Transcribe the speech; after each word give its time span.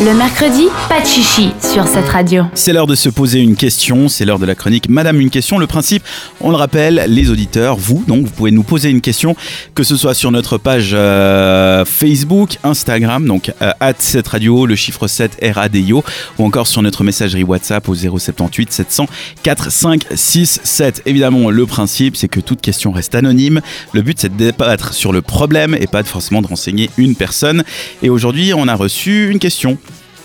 Le 0.00 0.14
mercredi, 0.14 0.68
pas 0.88 1.00
de 1.00 1.06
chichi 1.06 1.50
sur 1.60 1.84
cette 1.88 2.08
radio. 2.08 2.44
C'est 2.54 2.72
l'heure 2.72 2.86
de 2.86 2.94
se 2.94 3.08
poser 3.08 3.40
une 3.40 3.56
question, 3.56 4.06
c'est 4.06 4.24
l'heure 4.24 4.38
de 4.38 4.46
la 4.46 4.54
chronique 4.54 4.88
Madame 4.88 5.20
une 5.20 5.28
question. 5.28 5.58
Le 5.58 5.66
principe, 5.66 6.04
on 6.40 6.50
le 6.50 6.56
rappelle, 6.56 7.06
les 7.08 7.30
auditeurs, 7.30 7.76
vous, 7.76 8.04
donc 8.06 8.24
vous 8.24 8.30
pouvez 8.30 8.52
nous 8.52 8.62
poser 8.62 8.90
une 8.90 9.00
question, 9.00 9.34
que 9.74 9.82
ce 9.82 9.96
soit 9.96 10.14
sur 10.14 10.30
notre 10.30 10.56
page 10.56 10.90
euh, 10.94 11.84
Facebook, 11.84 12.58
Instagram, 12.62 13.26
donc 13.26 13.50
euh, 13.60 13.72
at 13.80 13.94
radio, 14.24 14.66
le 14.66 14.76
chiffre 14.76 15.08
7 15.08 15.36
RADIO, 15.52 16.04
ou 16.38 16.44
encore 16.44 16.68
sur 16.68 16.80
notre 16.80 17.02
messagerie 17.02 17.42
WhatsApp 17.42 17.88
au 17.88 17.96
078 17.96 18.72
700 18.72 19.06
4567. 19.42 21.02
Évidemment, 21.06 21.50
le 21.50 21.66
principe, 21.66 22.16
c'est 22.16 22.28
que 22.28 22.38
toute 22.38 22.60
question 22.60 22.92
reste 22.92 23.16
anonyme. 23.16 23.60
Le 23.92 24.02
but, 24.02 24.20
c'est 24.20 24.28
de 24.28 24.36
débattre 24.36 24.94
sur 24.94 25.12
le 25.12 25.22
problème 25.22 25.76
et 25.80 25.88
pas 25.88 26.04
de 26.04 26.08
forcément 26.08 26.40
de 26.40 26.46
renseigner 26.46 26.88
une 26.98 27.16
personne. 27.16 27.64
Et 28.04 28.10
aujourd'hui, 28.10 28.52
on 28.54 28.68
a 28.68 28.76
reçu 28.76 29.28
une 29.28 29.40
question. 29.40 29.76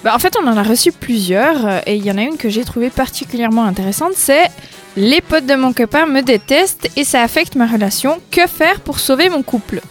Bah, 0.04 0.14
en 0.14 0.20
fait, 0.20 0.36
on 0.42 0.46
en 0.48 0.58
a 0.58 0.64
reçu 0.64 0.92
plusieurs 0.92 1.66
euh, 1.66 1.80
et 1.86 1.96
il 1.96 2.06
y 2.06 2.12
en 2.12 2.18
a 2.18 2.24
une 2.24 2.38
que 2.38 2.50
j'ai 2.50 2.66
trouvée 2.66 2.90
particulièrement 2.90 3.64
intéressante. 3.64 4.14
C'est 4.16 4.50
les 4.98 5.22
potes 5.22 5.46
de 5.46 5.56
mon 5.56 5.72
copain 5.72 6.06
me 6.06 6.22
détestent 6.22 6.90
et 6.98 7.06
ça 7.06 7.22
affecte 7.22 7.56
ma 7.56 7.66
relation. 7.66 8.20
Que 8.30 8.46
faire 8.48 8.82
pour 8.82 9.00
sauver 9.00 9.30
mon 9.30 9.44
couple? 9.44 9.82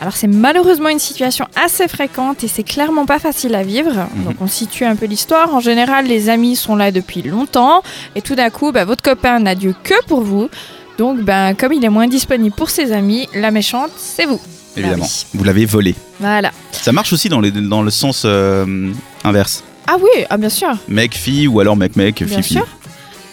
Alors 0.00 0.16
c'est 0.16 0.26
malheureusement 0.26 0.90
une 0.90 0.98
situation 0.98 1.46
assez 1.56 1.88
fréquente 1.88 2.44
et 2.44 2.48
c'est 2.48 2.62
clairement 2.62 3.06
pas 3.06 3.18
facile 3.18 3.54
à 3.54 3.62
vivre. 3.62 4.06
Mhm. 4.14 4.24
Donc 4.24 4.34
on 4.40 4.46
situe 4.46 4.84
un 4.84 4.96
peu 4.96 5.06
l'histoire. 5.06 5.54
En 5.54 5.60
général, 5.60 6.06
les 6.06 6.28
amis 6.28 6.56
sont 6.56 6.76
là 6.76 6.90
depuis 6.90 7.22
longtemps 7.22 7.82
et 8.14 8.20
tout 8.20 8.34
d'un 8.34 8.50
coup, 8.50 8.70
bah, 8.70 8.84
votre 8.84 9.02
copain 9.02 9.38
n'a 9.38 9.54
Dieu 9.54 9.74
que 9.82 9.94
pour 10.04 10.20
vous. 10.20 10.50
Donc 10.98 11.20
ben, 11.20 11.54
comme 11.54 11.72
il 11.72 11.82
est 11.84 11.88
moins 11.88 12.06
disponible 12.06 12.54
pour 12.54 12.68
ses 12.68 12.92
amis, 12.92 13.28
la 13.34 13.50
méchante, 13.50 13.92
c'est 13.96 14.26
vous. 14.26 14.40
Évidemment, 14.76 15.04
oui. 15.04 15.26
vous 15.32 15.44
l'avez 15.44 15.64
volé. 15.64 15.94
Voilà. 16.20 16.50
Ça 16.72 16.92
marche 16.92 17.12
aussi 17.12 17.28
dans, 17.28 17.40
les, 17.40 17.50
dans 17.50 17.82
le 17.82 17.90
sens 17.90 18.24
euh, 18.24 18.92
inverse. 19.24 19.64
Ah 19.86 19.96
oui, 20.00 20.24
ah 20.30 20.36
bien 20.36 20.48
sûr. 20.48 20.70
Mec-fille 20.88 21.46
ou 21.48 21.60
alors 21.60 21.76
mec-mec, 21.76 22.22
Bien 22.22 22.26
fille-fille. 22.36 22.56
sûr. 22.58 22.66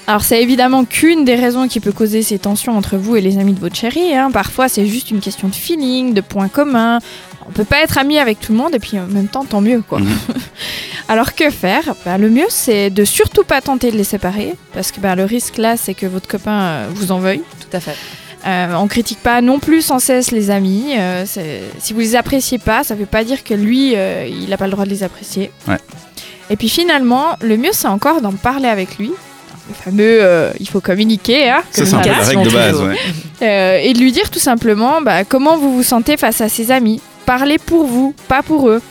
Alors 0.08 0.24
c'est 0.24 0.42
évidemment 0.42 0.84
qu'une 0.84 1.24
des 1.24 1.36
raisons 1.36 1.68
qui 1.68 1.80
peut 1.80 1.92
causer 1.94 2.24
ces 2.24 2.40
tensions 2.40 2.76
entre 2.76 2.98
vous 2.98 3.16
et 3.16 3.22
les 3.22 3.38
amis 3.38 3.54
de 3.54 3.60
votre 3.60 3.76
chérie. 3.76 4.14
hein. 4.16 4.32
Parfois 4.32 4.68
c'est 4.68 4.86
juste 4.88 5.12
une 5.12 5.20
question 5.22 5.48
de 5.48 5.56
feeling, 5.56 6.14
de 6.14 6.22
points 6.22 6.50
communs. 6.50 7.00
On 7.48 7.52
peut 7.52 7.64
pas 7.66 7.82
être 7.82 7.98
ami 7.98 8.18
avec 8.18 8.40
tout 8.40 8.52
le 8.52 8.58
monde 8.58 8.76
et 8.76 8.80
puis 8.80 9.00
en 9.00 9.06
même 9.08 9.28
temps 9.28 9.46
tant 9.46 9.62
mieux 9.62 9.82
quoi. 9.82 10.00
Mhm. 10.00 10.10
Alors 11.08 11.34
que 11.36 11.50
faire? 11.50 11.94
Bah, 12.06 12.18
Le 12.18 12.30
mieux 12.30 12.46
c'est 12.50 12.90
de 12.90 13.06
surtout 13.06 13.44
pas 13.44 13.62
tenter 13.62 13.92
de 13.92 13.98
les 13.98 14.04
séparer 14.04 14.56
parce 14.74 14.92
que 14.92 15.00
bah, 15.00 15.16
le 15.16 15.24
risque 15.24 15.58
là 15.58 15.78
c'est 15.78 15.94
que 15.94 16.06
votre 16.08 16.28
copain 16.28 16.60
euh, 16.62 16.88
vous 16.94 17.12
en 17.12 17.20
veuille. 17.20 17.42
Tout 17.60 17.78
à 17.78 17.80
fait. 17.80 17.96
Euh, 18.48 18.74
on 18.76 18.88
critique 18.88 19.20
pas 19.22 19.42
non 19.42 19.60
plus 19.60 19.82
sans 19.84 20.00
cesse 20.00 20.32
les 20.32 20.50
amis. 20.50 20.94
euh, 20.98 21.26
si 21.80 21.94
vous 21.94 22.00
les 22.00 22.16
appréciez 22.16 22.58
pas, 22.58 22.84
ça 22.84 22.96
veut 22.96 23.06
pas 23.06 23.24
dire 23.24 23.44
que 23.44 23.54
lui, 23.54 23.94
euh, 23.96 24.28
il 24.28 24.50
n'a 24.50 24.58
pas 24.58 24.66
le 24.66 24.72
droit 24.72 24.86
de 24.86 24.90
les 24.90 25.04
apprécier. 25.04 25.52
Ouais. 25.68 25.78
Et 26.50 26.56
puis 26.56 26.68
finalement, 26.70 27.36
le 27.42 27.56
mieux 27.58 27.70
c'est 27.72 27.88
encore 27.88 28.22
d'en 28.22 28.32
parler 28.34 28.68
avec 28.68 28.98
lui. 28.98 29.12
Le 29.70 29.76
fameux, 29.76 30.20
euh, 30.22 30.52
il 30.60 30.68
faut 30.68 30.82
communiquer, 30.82 31.50
hein, 31.50 31.62
Ça, 31.72 31.86
c'est 31.86 31.94
un 31.94 32.00
peu 32.02 32.10
la 32.10 32.18
règle 32.18 32.44
de 32.44 32.50
base. 32.50 32.82
ouais. 32.82 32.96
Euh, 33.44 33.80
et 33.82 33.94
de 33.94 34.00
lui 34.00 34.12
dire 34.12 34.30
tout 34.32 34.40
simplement 34.40 35.02
bah, 35.02 35.24
comment 35.24 35.56
vous 35.58 35.76
vous 35.76 35.84
sentez 35.84 36.18
face 36.18 36.42
à 36.42 36.50
ses 36.50 36.72
amis. 36.72 37.00
Parlez 37.28 37.60
pour 37.60 37.86
vous, 37.86 38.16
pas 38.28 38.42
pour 38.42 38.70
eux. 38.70 38.82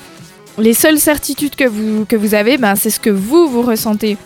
Les 0.59 0.75
seules 0.75 0.99
certitudes 0.99 1.57
que 1.57 1.65
vous, 1.65 2.05
que 2.07 2.17
vous 2.17 2.35
avez, 2.35 2.57
ben, 2.57 2.77
c'est 2.77 2.91
ce 2.91 3.01
que 3.01 3.11
vous, 3.11 3.49
vous 3.49 3.63
ressentez. 3.63 4.17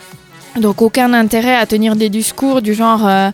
Donc 0.56 0.83
aucun 0.83 1.12
intérêt 1.14 1.56
à 1.56 1.66
tenir 1.66 1.97
des 1.97 2.08
discours 2.08 2.62
du 2.62 2.74
genre 2.74 3.06
euh, 3.08 3.30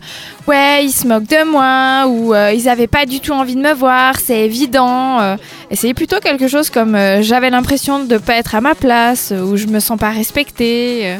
ouais 0.47 0.83
ils 0.85 0.91
se 0.91 1.07
moquent 1.07 1.27
de 1.29 1.43
moi 1.49 2.07
ou 2.07 2.33
euh, 2.33 2.51
ils 2.51 2.67
avaient 2.67 2.87
pas 2.87 3.05
du 3.05 3.19
tout 3.19 3.31
envie 3.31 3.55
de 3.55 3.61
me 3.61 3.73
voir 3.73 4.19
c'est 4.19 4.39
évident 4.41 5.19
euh. 5.21 5.35
essayez 5.69 5.93
plutôt 5.93 6.19
quelque 6.19 6.47
chose 6.47 6.71
comme 6.71 6.95
euh, 6.95 7.21
j'avais 7.21 7.51
l'impression 7.51 8.03
de 8.03 8.17
pas 8.17 8.35
être 8.37 8.55
à 8.55 8.61
ma 8.61 8.73
place 8.73 9.31
ou 9.39 9.55
je 9.55 9.67
me 9.67 9.79
sens 9.79 9.99
pas 9.99 10.09
respectée 10.09 11.01
euh. 11.05 11.17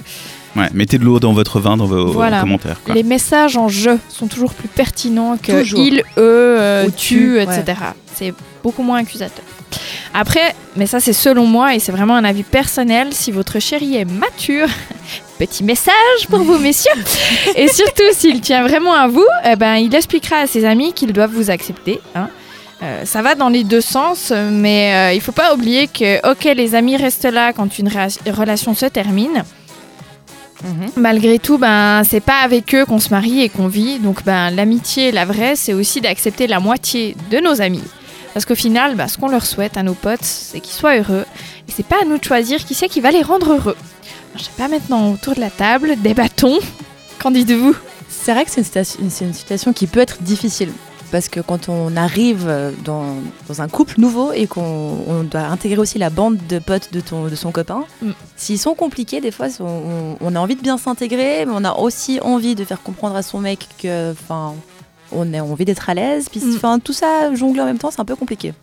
Ouais, 0.56 0.68
mettez 0.74 0.98
de 0.98 1.06
l'eau 1.06 1.20
dans 1.20 1.32
votre 1.34 1.60
vin 1.62 1.78
dans 1.78 1.86
vos 1.86 2.08
Voilà. 2.08 2.42
commentaires. 2.42 2.82
quoi. 2.84 2.94
Les 2.94 3.04
messages 3.04 3.56
en 3.56 3.70
je 3.70 3.92
sont 4.10 4.28
toujours 4.28 4.54
plus 4.54 4.68
pertinents 4.68 5.38
que 5.38 5.62
Toujours. 5.62 5.80
il, 5.80 6.00
eux, 6.18 6.58
euh, 6.60 6.88
Ou 6.88 6.92
tu, 6.92 6.98
tu, 6.98 7.36
ouais. 7.38 7.44
etc. 7.44 7.78
C'est 8.14 8.34
beaucoup 8.62 8.84
moins 8.84 8.98
accusateur. 9.00 9.46
Après, 10.14 10.56
mais 10.76 10.86
ça 10.88 11.00
c'est 11.00 11.14
selon 11.14 11.46
moi 11.46 11.76
et 11.76 11.80
c'est 11.80 11.92
vraiment 11.92 12.16
un 12.16 12.24
avis 12.24 12.44
personnel, 12.44 13.10
si 13.12 13.32
votre 13.32 13.60
chéri 13.60 13.96
est 13.98 14.06
mature, 14.06 14.68
petit 15.40 15.64
message 15.64 16.28
pour 16.30 16.40
vous 16.40 16.58
messieurs, 16.58 16.92
et 17.56 17.68
surtout 17.68 18.04
s'il 18.14 18.42
tient 18.42 18.64
vraiment 18.68 18.94
à 18.94 19.08
vous, 19.08 19.26
eh 19.46 19.56
ben, 19.56 19.76
il 19.76 19.94
expliquera 19.96 20.38
à 20.38 20.48
ses 20.48 20.66
amis 20.66 20.94
qu'ils 20.94 21.14
doivent 21.14 21.34
vous 21.34 21.50
accepter. 21.50 22.00
hein. 22.16 22.30
Euh, 22.84 23.06
ça 23.06 23.22
va 23.22 23.36
dans 23.36 23.50
les 23.50 23.64
deux 23.64 23.80
sens, 23.82 24.32
mais 24.52 25.12
euh, 25.12 25.14
il 25.14 25.22
faut 25.22 25.32
pas 25.32 25.54
oublier 25.54 25.88
que, 25.88 26.32
ok, 26.32 26.46
les 26.56 26.74
amis 26.74 26.98
restent 26.98 27.26
là 27.32 27.54
quand 27.54 27.78
une 27.78 27.90
relation 28.28 28.74
se 28.74 28.88
termine, 28.88 29.44
Mhm. 30.64 30.92
Malgré 30.98 31.40
tout, 31.40 31.58
ben, 31.58 32.04
c'est 32.08 32.20
pas 32.20 32.40
avec 32.44 32.76
eux 32.76 32.86
qu'on 32.86 33.00
se 33.00 33.10
marie 33.10 33.42
et 33.42 33.50
qu'on 33.50 33.68
vit. 33.68 33.98
Donc, 33.98 34.24
ben, 34.24 34.52
l'amitié, 34.52 35.12
la 35.12 35.26
vraie, 35.26 35.56
c'est 35.56 35.74
aussi 35.74 36.02
d'accepter 36.02 36.46
la 36.46 36.60
moitié 36.60 37.16
de 37.32 37.40
nos 37.40 37.62
amis. 37.62 37.84
Parce 38.34 38.46
qu'au 38.46 38.56
final, 38.56 38.96
ben, 38.96 39.08
ce 39.08 39.18
qu'on 39.18 39.28
leur 39.28 39.46
souhaite 39.46 39.78
à 39.78 39.84
nos 39.84 39.94
potes, 39.94 40.24
c'est 40.24 40.60
qu'ils 40.62 40.74
soient 40.74 40.98
heureux. 40.98 41.26
Et 41.68 41.72
c'est 41.72 41.86
pas 41.86 41.98
à 42.02 42.06
nous 42.06 42.18
de 42.18 42.24
choisir 42.24 42.64
qui 42.64 42.74
c'est 42.74 42.88
qui 42.88 43.02
va 43.02 43.12
les 43.12 43.22
rendre 43.22 43.52
heureux. 43.54 43.76
Alors, 44.34 44.38
je 44.38 44.44
sais 44.44 44.52
pas 44.58 44.68
maintenant 44.70 45.12
autour 45.12 45.36
de 45.36 45.42
la 45.42 45.50
table, 45.50 45.96
débattons. 46.02 46.58
Qu'en 47.20 47.32
dites-vous? 47.32 47.76
C'est 48.10 48.34
vrai 48.34 48.46
que 48.46 48.52
c'est 48.52 48.62
une, 49.00 49.10
une 49.22 49.34
situation 49.34 49.74
qui 49.74 49.88
peut 49.88 50.00
être 50.00 50.22
difficile. 50.22 50.72
Parce 51.12 51.28
que 51.28 51.42
quand 51.42 51.68
on 51.68 51.98
arrive 51.98 52.46
euh, 52.48 52.72
dans, 52.86 53.16
dans 53.50 53.62
un 53.62 53.68
couple 53.68 53.96
nouveau 54.00 54.32
et 54.32 54.48
qu'on 54.48 55.04
on 55.08 55.24
doit 55.24 55.42
intégrer 55.42 55.78
aussi 55.78 55.98
la 55.98 56.10
bande 56.10 56.38
de 56.48 56.58
potes 56.58 56.94
de, 56.94 57.02
ton, 57.02 57.26
de 57.28 57.36
son 57.36 57.52
copain, 57.52 57.84
Mm. 58.02 58.12
s'ils 58.38 58.60
sont 58.60 58.76
compliqués, 58.76 59.20
des 59.20 59.32
fois, 59.32 59.48
on, 59.60 60.16
on- 60.22 60.36
a 60.36 60.40
envie 60.40 60.56
de 60.56 60.62
bien 60.62 60.78
s'intégrer, 60.78 61.46
mais 61.46 61.52
on 61.54 61.66
a 61.66 61.74
aussi 61.74 62.22
envie 62.22 62.56
de 62.56 62.64
faire 62.64 62.82
comprendre 62.82 63.18
à 63.18 63.24
son 63.24 63.40
mec 63.40 63.68
que, 63.78 64.14
on 65.12 65.34
a 65.34 65.42
envie 65.42 65.66
d'être 65.66 65.90
à 65.90 65.94
l'aise. 65.94 66.28
Puis, 66.30 66.40
Mm. 66.42 66.56
enfin, 66.56 66.80
tout 66.80 66.94
ça 66.94 67.34
jongler 67.36 67.62
en 67.62 67.66
même 67.66 67.78
temps, 67.78 67.92
c'est 67.92 68.00
un 68.02 68.06
peu 68.06 68.16
compliqué. 68.16 68.54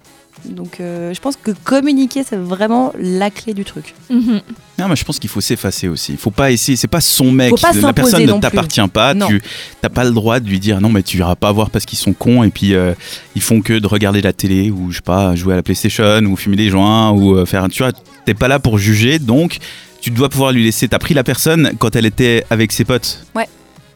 Donc, 0.44 0.78
euh, 0.78 1.12
je 1.12 1.20
pense 1.20 1.34
que 1.34 1.50
communiquer, 1.64 2.22
c'est 2.22 2.36
vraiment 2.36 2.92
la 3.00 3.28
clé 3.28 3.54
du 3.54 3.64
truc. 3.64 3.96
Mhm. 4.08 4.40
Non, 4.78 4.86
mais 4.86 4.94
je 4.94 5.04
pense 5.04 5.18
qu'il 5.18 5.28
faut 5.28 5.40
s'effacer 5.40 5.88
aussi. 5.88 6.12
Il 6.12 6.18
faut 6.18 6.30
pas 6.30 6.52
essayer. 6.52 6.76
C'est 6.76 6.86
pas 6.86 7.00
son 7.00 7.32
mec. 7.32 7.50
Faut 7.50 7.56
pas 7.56 7.72
la 7.72 7.92
personne 7.92 8.22
ne 8.24 8.30
plus. 8.32 8.38
t'appartient 8.40 8.86
pas. 8.92 9.14
Non. 9.14 9.26
Tu 9.26 9.42
n'as 9.82 9.88
pas 9.88 10.04
le 10.04 10.12
droit 10.12 10.38
de 10.38 10.48
lui 10.48 10.60
dire 10.60 10.80
non, 10.80 10.90
mais 10.90 11.02
tu 11.02 11.18
iras 11.18 11.34
pas 11.34 11.50
voir 11.50 11.70
parce 11.70 11.84
qu'ils 11.86 11.98
sont 11.98 12.12
cons 12.12 12.44
et 12.44 12.50
puis 12.50 12.74
euh, 12.74 12.94
ils 13.34 13.42
font 13.42 13.60
que 13.62 13.72
de 13.80 13.86
regarder 13.88 14.22
la 14.22 14.32
télé 14.32 14.70
ou 14.70 14.92
je 14.92 14.96
sais 14.98 15.02
pas 15.02 15.34
jouer 15.34 15.54
à 15.54 15.56
la 15.56 15.62
PlayStation 15.64 16.20
ou 16.20 16.36
fumer 16.36 16.54
des 16.56 16.68
joints 16.70 17.10
ou 17.10 17.34
euh, 17.34 17.44
faire. 17.44 17.66
Tu 17.68 17.82
vois, 17.82 17.90
t'es 18.24 18.34
pas 18.34 18.46
là 18.46 18.60
pour 18.60 18.78
juger, 18.78 19.18
donc 19.18 19.58
tu 20.00 20.10
dois 20.12 20.28
pouvoir 20.28 20.52
lui 20.52 20.62
laisser. 20.62 20.86
T'as 20.86 21.00
pris 21.00 21.14
la 21.14 21.24
personne 21.24 21.72
quand 21.80 21.96
elle 21.96 22.06
était 22.06 22.44
avec 22.48 22.70
ses 22.70 22.84
potes. 22.84 23.24
Ouais. 23.34 23.48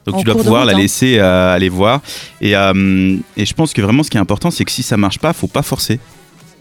Donc 0.07 0.17
En 0.17 0.19
tu 0.19 0.25
dois 0.25 0.35
pouvoir 0.35 0.63
route, 0.63 0.73
la 0.73 0.77
hein. 0.77 0.81
laisser 0.81 1.19
euh, 1.19 1.55
aller 1.55 1.69
voir. 1.69 2.01
Et, 2.41 2.57
euh, 2.57 3.17
et 3.37 3.47
je 3.47 3.55
pense 3.55 3.73
que 3.73 3.81
vraiment 3.81 4.03
ce 4.03 4.11
qui 4.11 4.17
est 4.17 4.21
important, 4.21 4.51
c'est 4.51 4.65
que 4.65 4.73
si 4.73 4.83
ça 4.83 4.97
marche 4.97 5.19
pas, 5.19 5.33
faut 5.33 5.47
pas 5.47 5.63
forcer. 5.63 6.01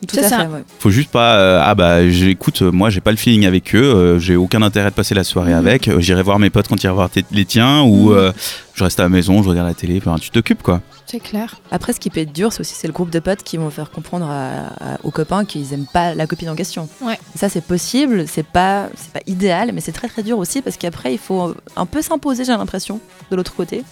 Tout 0.07 0.17
à 0.19 0.23
ça. 0.23 0.39
fait, 0.39 0.47
ouais. 0.47 0.63
Faut 0.79 0.89
juste 0.89 1.11
pas 1.11 1.35
euh, 1.35 1.61
ah 1.63 1.75
bah 1.75 2.09
j'écoute 2.09 2.61
moi 2.63 2.89
j'ai 2.89 3.01
pas 3.01 3.11
le 3.11 3.17
feeling 3.17 3.45
avec 3.45 3.75
eux 3.75 3.83
euh, 3.83 4.19
j'ai 4.19 4.35
aucun 4.35 4.61
intérêt 4.63 4.89
de 4.89 4.95
passer 4.95 5.13
la 5.13 5.23
soirée 5.23 5.51
Mhm. 5.53 5.57
avec 5.59 5.87
euh, 5.87 5.99
j'irai 5.99 6.23
voir 6.23 6.39
mes 6.39 6.49
potes 6.49 6.67
quand 6.67 6.81
ils 6.83 6.87
iront 6.87 6.95
voir 6.95 7.09
les 7.31 7.45
tiens 7.45 7.81
ou 7.83 8.11
euh, 8.11 8.31
je 8.73 8.83
reste 8.83 8.99
à 8.99 9.03
la 9.03 9.09
maison 9.09 9.43
je 9.43 9.49
regarde 9.49 9.67
la 9.67 9.73
télé 9.75 10.01
enfin, 10.03 10.15
tu 10.19 10.29
t'occupes 10.31 10.63
quoi 10.63 10.81
C'est 11.05 11.19
clair. 11.19 11.57
Après, 11.71 11.91
ce 11.93 11.99
qui 11.99 12.09
peut 12.09 12.21
être 12.21 12.31
dur, 12.33 12.51
c'est 12.53 12.61
aussi 12.61 12.73
c'est 12.73 12.87
le 12.87 12.93
groupe 12.93 13.09
de 13.09 13.19
potes 13.19 13.43
qui 13.43 13.57
vont 13.57 13.69
faire 13.69 13.91
comprendre 13.91 14.25
à- 14.29 14.67
à- 14.93 14.97
aux 15.03 15.11
copains 15.11 15.43
qu'ils 15.45 15.73
aiment 15.73 15.85
pas 15.93 16.15
la 16.15 16.25
copine 16.25 16.49
en 16.49 16.55
question. 16.55 16.87
Ouais. 17.01 17.19
Ça, 17.35 17.49
c'est 17.49 17.63
possible, 17.65 18.25
c'est 18.27 18.45
pas, 18.47 18.87
c'est 18.95 19.11
pas 19.11 19.19
idéal, 19.27 19.71
mais 19.73 19.81
c'est 19.81 19.91
très 19.91 20.07
très 20.07 20.23
dur 20.23 20.37
aussi 20.39 20.61
parce 20.61 20.77
qu'après, 20.77 21.11
il 21.13 21.19
faut 21.19 21.53
un 21.75 21.85
peu 21.85 22.01
s'imposer, 22.01 22.45
j'ai 22.45 22.53
l'impression, 22.53 22.99
de 23.29 23.35
l'autre 23.35 23.53
côté. 23.53 23.83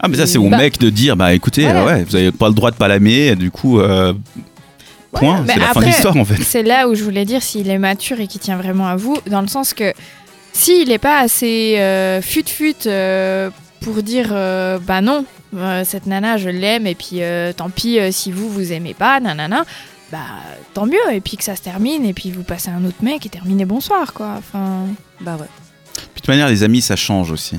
ah 0.00 0.08
mais 0.08 0.16
ça 0.16 0.26
c'est 0.26 0.38
au 0.38 0.48
Bah. 0.48 0.56
mec 0.58 0.78
de 0.78 0.90
dire 0.90 1.16
bah 1.16 1.34
écoutez 1.34 1.62
Voilà. 1.64 1.80
euh, 1.82 1.86
ouais 1.86 2.04
vous 2.04 2.14
avez 2.16 2.30
pas 2.32 2.48
le 2.48 2.54
droit 2.54 2.70
de 2.70 2.76
pas 2.76 2.86
l'aimer 2.88 3.34
du 3.36 3.50
coup 3.50 3.80
euh, 3.80 4.12
point. 5.12 5.44
C'est 5.46 5.58
la 5.58 5.66
fin 5.66 5.80
de 5.80 5.86
l'histoire 5.86 6.16
en 6.16 6.24
fait. 6.24 6.42
C'est 6.42 6.62
là 6.62 6.88
où 6.88 6.94
je 6.94 7.02
voulais 7.04 7.24
dire 7.24 7.42
s'il 7.42 7.68
est 7.70 7.78
mature 7.78 8.20
et 8.20 8.26
qu'il 8.26 8.40
tient 8.40 8.56
vraiment 8.56 8.86
à 8.86 8.96
vous, 8.96 9.16
dans 9.26 9.40
le 9.40 9.48
sens 9.48 9.74
que 9.74 9.92
s'il 10.52 10.88
n'est 10.88 10.98
pas 10.98 11.20
assez 11.20 11.76
euh, 11.78 12.20
fut-fut 12.22 12.74
euh, 12.86 13.50
pour 13.80 14.02
dire 14.02 14.28
euh, 14.32 14.78
bah 14.78 15.00
non, 15.00 15.24
euh, 15.56 15.82
cette 15.84 16.06
nana 16.06 16.36
je 16.36 16.48
l'aime 16.48 16.86
et 16.86 16.94
puis 16.94 17.22
euh, 17.22 17.52
tant 17.52 17.70
pis 17.70 17.98
euh, 17.98 18.10
si 18.10 18.32
vous 18.32 18.48
vous 18.48 18.72
aimez 18.72 18.94
pas, 18.94 19.20
nanana, 19.20 19.64
bah 20.10 20.18
tant 20.74 20.86
mieux 20.86 20.98
et 21.12 21.20
puis 21.20 21.36
que 21.36 21.44
ça 21.44 21.54
se 21.54 21.62
termine 21.62 22.04
et 22.04 22.12
puis 22.12 22.30
vous 22.30 22.42
passez 22.42 22.70
à 22.70 22.74
un 22.74 22.84
autre 22.84 23.02
mec 23.02 23.24
et 23.24 23.28
terminez 23.28 23.64
bonsoir 23.66 24.12
quoi. 24.14 24.34
Enfin, 24.38 24.86
Bah 25.20 25.36
ouais. 25.38 25.46
Puis 25.94 26.04
de 26.06 26.20
toute 26.20 26.28
manière 26.28 26.48
les 26.48 26.62
amis 26.64 26.80
ça 26.80 26.96
change 26.96 27.30
aussi. 27.30 27.58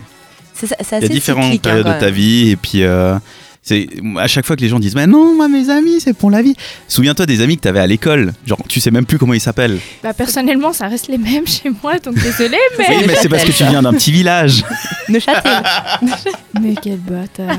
C'est 0.54 0.68
c'est 0.68 0.76
il 0.76 0.92
y 0.92 0.94
a 0.94 0.98
assez 0.98 1.10
différentes 1.10 1.44
cyclique, 1.46 1.68
hein, 1.68 1.70
périodes 1.70 1.88
de 1.96 2.00
ta 2.00 2.10
vie 2.10 2.50
et 2.50 2.56
puis 2.58 2.84
euh, 2.84 3.18
c'est 3.62 3.88
à 4.18 4.28
chaque 4.28 4.46
fois 4.46 4.56
que 4.56 4.62
les 4.62 4.70
gens 4.70 4.80
disent 4.80 4.96
mais 4.96 5.08
non 5.08 5.36
moi 5.36 5.48
mes 5.48 5.70
amis 5.70 6.00
c'est 6.00 6.14
pour 6.14 6.32
la 6.32 6.42
vie 6.42 6.56
souviens-toi 6.88 7.26
des 7.26 7.42
amis 7.42 7.58
que 7.58 7.62
t'avais 7.62 7.80
à 7.80 7.88
l'école 7.88 8.34
genre 8.46 8.60
tu 8.68 8.80
sais 8.80 8.92
même 8.92 9.06
plus 9.06 9.18
comment 9.18 9.34
ils 9.34 9.42
s'appellent 9.42 9.80
bah 10.02 10.14
personnellement 10.14 10.74
ça 10.74 10.88
reste 10.88 11.08
les 11.08 11.18
mêmes 11.18 11.48
chez 11.48 11.70
moi 11.84 12.00
donc 12.00 12.16
désolé 12.16 12.58
mais 12.78 12.86
oui 12.90 13.04
mais 13.08 13.16
c'est 13.22 13.30
parce 13.30 13.44
que 13.44 13.52
tu 13.52 13.64
viens 13.66 13.82
d'un 13.82 13.94
petit 13.94 14.12
village 14.12 14.64
Neuchâtel. 15.10 15.64
mais 16.62 16.76
quel 16.82 16.98
bâtard. 16.98 17.58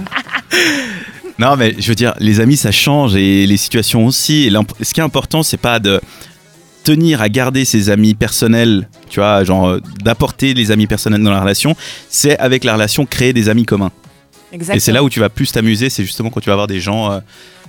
Non, 1.39 1.57
mais 1.57 1.75
je 1.79 1.89
veux 1.89 1.95
dire, 1.95 2.15
les 2.19 2.41
amis, 2.41 2.57
ça 2.57 2.71
change 2.71 3.17
et 3.17 3.47
les 3.47 3.57
situations 3.57 4.07
aussi. 4.07 4.47
Et 4.47 4.53
ce 4.85 4.95
qui 4.95 5.01
est 5.01 5.03
important, 5.03 5.43
c'est 5.43 5.57
pas 5.57 5.79
de 5.79 6.01
tenir 6.85 7.21
à 7.21 7.29
garder 7.29 7.65
ses 7.65 7.91
amis 7.91 8.15
personnels, 8.15 8.89
tu 9.09 9.21
vois, 9.21 9.45
genre 9.45 9.69
euh, 9.69 9.81
d'apporter 10.03 10.55
les 10.55 10.71
amis 10.71 10.87
personnels 10.87 11.23
dans 11.23 11.31
la 11.31 11.41
relation, 11.41 11.77
c'est 12.09 12.39
avec 12.39 12.65
la 12.65 12.75
relation 12.75 13.05
créer 13.05 13.33
des 13.33 13.49
amis 13.49 13.65
communs. 13.65 13.91
Exactement. 14.53 14.77
Et 14.77 14.81
c'est 14.81 14.93
là 14.93 15.03
où 15.05 15.09
tu 15.11 15.21
vas 15.21 15.29
plus 15.29 15.51
t'amuser, 15.53 15.91
c'est 15.91 16.05
justement 16.05 16.31
quand 16.31 16.41
tu 16.41 16.49
vas 16.51 16.57
voir 16.57 16.67
des 16.67 16.81
gens, 16.81 17.11
euh, 17.13 17.21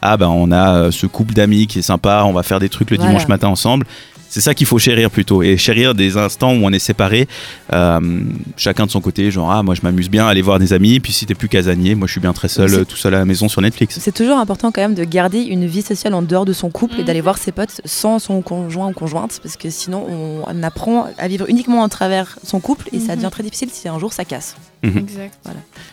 ah 0.01 0.17
ben 0.17 0.27
on 0.29 0.51
a 0.51 0.75
euh, 0.75 0.91
ce 0.91 1.05
couple 1.05 1.33
d'amis 1.33 1.67
qui 1.67 1.79
est 1.79 1.83
sympa, 1.83 2.23
on 2.25 2.33
va 2.33 2.43
faire 2.43 2.59
des 2.59 2.69
trucs 2.69 2.89
le 2.91 2.97
Voilà. 2.97 3.11
dimanche 3.11 3.27
matin 3.27 3.47
ensemble. 3.49 3.85
C'est 4.33 4.39
ça 4.39 4.53
qu'il 4.53 4.65
faut 4.65 4.79
chérir 4.79 5.11
plutôt. 5.11 5.43
Et 5.43 5.57
chérir 5.57 5.93
des 5.93 6.15
instants 6.15 6.53
où 6.53 6.61
on 6.63 6.71
est 6.71 6.79
séparés, 6.79 7.27
euh, 7.73 7.99
chacun 8.55 8.85
de 8.85 8.91
son 8.91 9.01
côté, 9.01 9.29
genre 9.29 9.51
ah 9.51 9.61
moi 9.61 9.75
je 9.75 9.81
m'amuse 9.83 10.09
bien 10.09 10.25
à 10.25 10.29
aller 10.29 10.41
voir 10.41 10.57
des 10.57 10.71
amis, 10.71 11.01
puis 11.01 11.11
si 11.11 11.25
t'es 11.25 11.35
plus 11.35 11.49
casanier, 11.49 11.95
moi 11.95 12.07
je 12.07 12.13
suis 12.13 12.21
bien 12.21 12.31
très 12.31 12.47
seul, 12.47 12.85
tout 12.85 12.95
seul 12.95 13.13
à 13.13 13.19
la 13.19 13.25
maison 13.25 13.49
sur 13.49 13.61
Netflix. 13.61 13.97
C'est 13.99 14.13
toujours 14.13 14.37
important 14.37 14.71
quand 14.71 14.79
même 14.81 14.95
de 14.95 15.03
garder 15.03 15.39
une 15.41 15.65
vie 15.67 15.81
sociale 15.81 16.13
en 16.13 16.21
dehors 16.21 16.45
de 16.45 16.53
son 16.53 16.69
couple 16.69 16.95
et 16.95 16.99
Mhm. 16.99 17.05
d'aller 17.07 17.19
voir 17.21 17.37
ses 17.37 17.51
potes 17.51 17.81
sans 17.83 18.19
son 18.19 18.41
conjoint 18.41 18.87
ou 18.87 18.93
conjointe 18.93 19.37
parce 19.43 19.57
que 19.57 19.69
sinon 19.69 20.07
on 20.47 20.63
apprend 20.63 21.07
à 21.17 21.27
vivre 21.27 21.49
uniquement 21.49 21.83
à 21.83 21.89
travers 21.89 22.39
son 22.45 22.61
couple 22.61 22.87
et 22.93 22.99
ça 22.99 23.09
Mhm. 23.11 23.15
devient 23.17 23.29
très 23.31 23.43
difficile 23.43 23.67
si 23.71 23.89
un 23.89 23.99
jour 23.99 24.13
ça 24.13 24.23
casse. 24.23 24.55
Exact. 24.83 25.37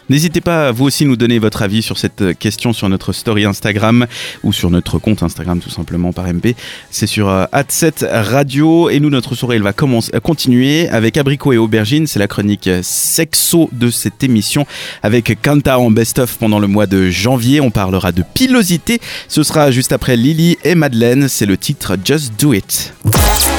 N'hésitez 0.09 0.41
pas 0.41 0.73
vous 0.73 0.87
aussi 0.87 1.05
nous 1.05 1.17
donner 1.17 1.39
votre 1.39 1.61
avis 1.61 1.83
sur 1.83 1.99
cette 1.99 2.39
question 2.39 2.73
sur 2.73 2.89
notre 2.89 3.13
story 3.13 3.45
Instagram 3.45 4.07
ou 4.43 4.53
sur 4.53 4.71
notre 4.71 4.99
compte 4.99 5.23
Instagram 5.23 5.61
tout 5.61 5.71
simplement 5.71 6.13
par 6.13 6.27
MP. 6.27 6.55
C'est 6.91 7.07
sur 7.07 7.29
euh, 7.29 7.45
7 7.69 8.07
radio 8.11 8.89
et 8.89 9.01
nous 9.01 9.11
notre 9.11 9.35
soirée 9.35 9.57
elle 9.57 9.63
va 9.63 9.73
commencer, 9.75 10.11
euh, 10.15 10.21
continuer 10.21 10.89
avec 10.89 11.17
Abricot 11.17 11.53
et 11.53 11.59
Aubergine. 11.59 12.07
C'est 12.07 12.19
la 12.19 12.29
chronique 12.29 12.67
euh, 12.67 12.81
sexo 12.83 13.69
de 13.73 13.91
cette 13.91 14.25
émission 14.25 14.67
avec 15.03 15.41
Kanta 15.43 15.79
en 15.79 15.91
best-of 15.91 16.39
pendant 16.39 16.59
le 16.59 16.67
mois 16.67 16.87
de 16.87 17.11
janvier. 17.11 17.61
On 17.61 17.71
parlera 17.71 18.13
de 18.13 18.23
pilosité. 18.35 19.01
Ce 19.29 19.43
sera 19.43 19.71
juste 19.71 19.93
après 19.93 20.17
Lily 20.17 20.57
et 20.65 20.75
Madeleine. 20.75 21.29
C'est 21.29 21.47
le 21.47 21.59
titre 21.59 21.97
Just 22.03 22.41
Do 22.41 22.55
It. 22.55 22.95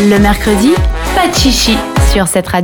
Le 0.01 0.17
mercredi, 0.17 0.71
pas 1.15 1.27
de 1.27 1.35
chichi 1.35 1.77
sur 2.11 2.27
cette 2.27 2.47
radio. 2.47 2.59